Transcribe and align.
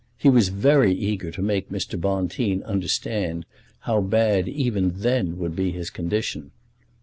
He 0.17 0.29
was 0.29 0.49
very 0.49 0.91
eager 0.91 1.29
to 1.29 1.43
make 1.43 1.69
Mr. 1.69 1.95
Bonteen 2.01 2.63
understand 2.63 3.45
how 3.81 4.01
bad 4.01 4.47
even 4.49 4.93
then 5.01 5.37
would 5.37 5.55
be 5.55 5.69
his 5.69 5.91
condition. 5.91 6.49